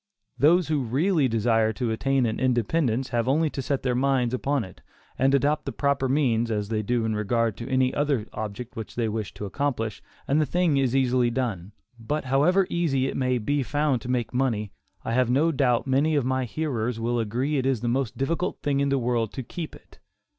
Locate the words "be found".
13.37-14.01